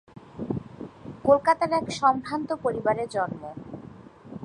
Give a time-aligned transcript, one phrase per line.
[1.23, 3.43] কলকাতার এক সম্ভ্রান্ত পরিবারে জন্ম।